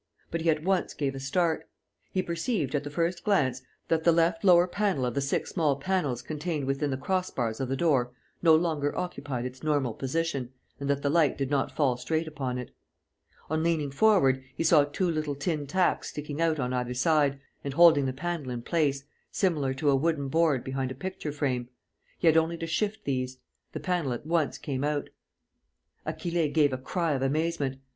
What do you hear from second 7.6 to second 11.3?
the door no longer occupied its normal position and that the